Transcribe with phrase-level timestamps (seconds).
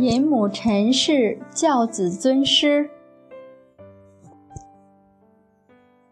[0.00, 2.88] 尹母陈氏教子尊师。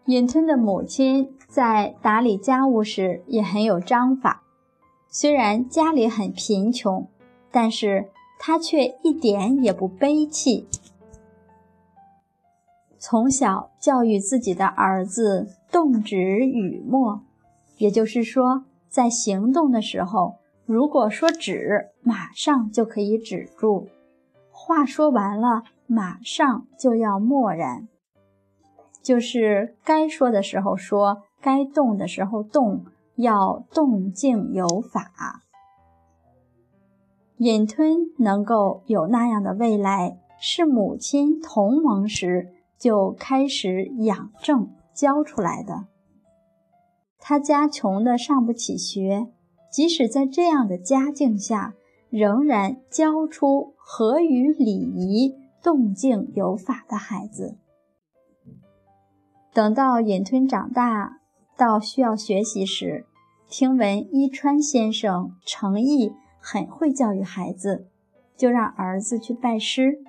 [0.07, 4.43] 尹吞的母亲在打理家务时也很有章法，
[5.07, 7.07] 虽然家里很贫穷，
[7.49, 10.67] 但是她却一点也不悲戚。
[12.99, 17.21] 从小教育自己的儿子动止语默，
[17.77, 20.39] 也就是说，在行动的时候。
[20.67, 23.87] 如果说止，马上就可以止住；
[24.51, 27.87] 话说完了，马上就要默然。
[29.01, 32.83] 就是该说的时候说，该动的时候动，
[33.15, 35.45] 要动静有法。
[37.37, 45.85] 隐吞能够有那样的未来，是母亲同盟时就开始养正教出来的。
[47.17, 49.27] 他家穷的上不起学。
[49.71, 51.75] 即使在这样的家境下，
[52.09, 57.57] 仍然教出合于礼仪、动静有法的孩子。
[59.53, 61.19] 等到隐吞长大
[61.57, 63.05] 到需要学习时，
[63.49, 67.87] 听闻伊川先生诚意很会教育孩子，
[68.35, 69.99] 就让儿子去拜师，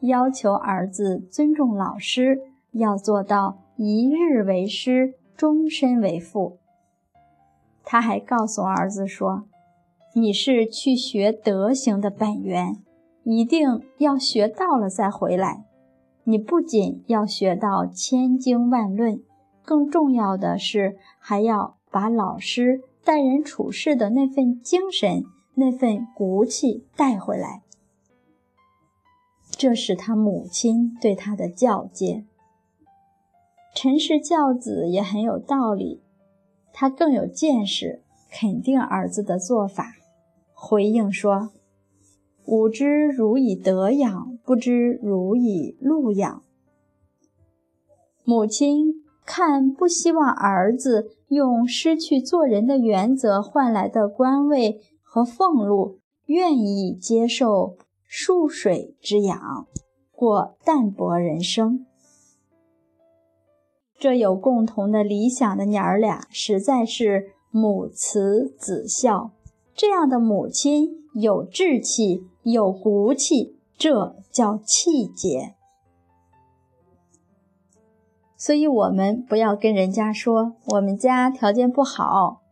[0.00, 2.40] 要求儿子尊重老师，
[2.72, 6.58] 要做到一日为师，终身为父。
[7.84, 9.44] 他还告诉儿子说
[10.16, 12.82] ：“你是去学德行的本源，
[13.24, 15.64] 一定要学到了再回来。
[16.24, 19.20] 你不仅要学到千经万论，
[19.62, 25.24] 更重要的是还要把老师待人处事的那份精神、
[25.56, 27.62] 那份骨气带回来。”
[29.56, 32.24] 这是他母亲对他的教诫。
[33.74, 36.03] 陈氏教子也很有道理。
[36.76, 39.92] 他更有见识，肯定儿子的做法，
[40.52, 41.50] 回应说
[42.46, 46.42] ：“吾知汝以德养，不知汝以禄养。”
[48.26, 59.68] 母亲看不希望儿子用失去做人的原则换来的官位和俸禄，愿意接受束水之养，
[60.10, 61.86] 过淡泊人生。
[64.04, 69.30] 这有共同的理想的娘儿俩，实在是母慈子孝。
[69.74, 75.54] 这样的母亲有志气，有骨气，这叫气节。
[78.36, 82.42] 所以，我们不要跟人家说我们家条件不好。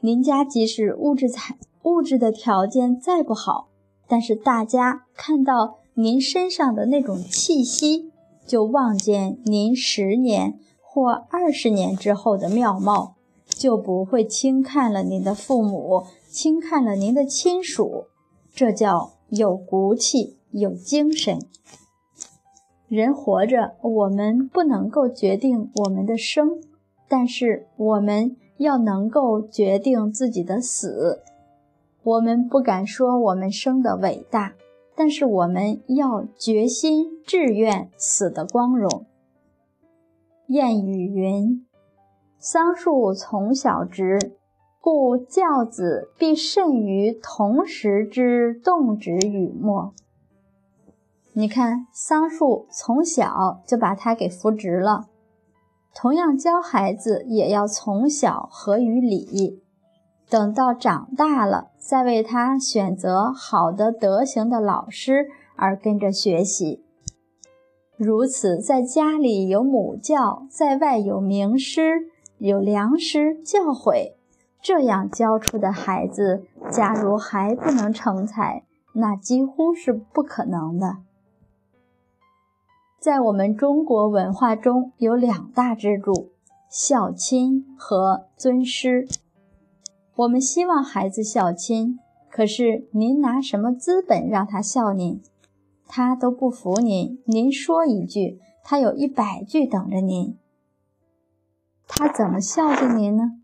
[0.00, 3.68] 您家即使物质财物质的条件再不好，
[4.08, 8.09] 但是大家看到您身上的那种气息。
[8.50, 13.14] 就望见您十年或二十年之后的妙貌，
[13.46, 18.06] 就不会轻看了您的父母，轻看了您的亲属。
[18.52, 21.38] 这叫有骨气、有精神。
[22.88, 26.60] 人活着，我们不能够决定我们的生，
[27.06, 31.22] 但是我们要能够决定自己的死。
[32.02, 34.54] 我们不敢说我们生的伟大。
[35.02, 39.06] 但是我们要决心志愿死的光荣。
[40.46, 41.66] 谚语云
[42.38, 44.36] ：“桑树从小植，
[44.78, 49.94] 故教子必甚于同时之动植雨墨。”
[51.32, 55.06] 你看，桑树从小就把它给扶植了，
[55.94, 59.62] 同样教孩子也要从小合于礼。
[60.30, 65.26] 等到长大了，再为他选择好的德行的老师
[65.56, 66.84] 而跟着学习。
[67.96, 72.06] 如此，在家里有母教，在外有名师，
[72.38, 74.14] 有良师教诲，
[74.62, 78.62] 这样教出的孩子，假如还不能成才，
[78.94, 80.98] 那几乎是不可能的。
[83.00, 86.30] 在我们中国文化中有两大支柱：
[86.70, 89.08] 孝亲和尊师。
[90.20, 95.22] 我们希望孩子孝亲，可是您拿什么资本让他孝您？
[95.86, 97.22] 他都不服您。
[97.24, 100.36] 您说一句，他有一百句等着您。
[101.88, 103.40] 他怎么孝敬您呢？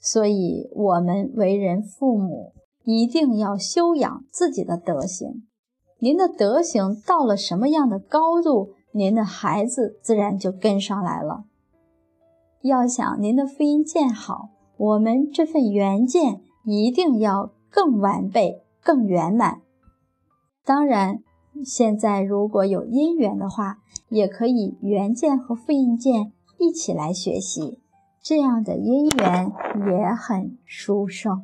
[0.00, 5.46] 所以，我们为人父母一定要修养自己的德行。
[6.00, 11.44] 您的德行到了什么样的高度，您的孩子自然就跟上来了。
[12.62, 14.57] 要想您的福音建好。
[14.78, 19.60] 我们这份原件一定要更完备、更圆满。
[20.64, 21.22] 当然，
[21.64, 23.78] 现在如果有因缘的话，
[24.08, 27.80] 也可以原件和复印件一起来学习，
[28.22, 29.52] 这样的因缘
[29.90, 31.42] 也很殊胜。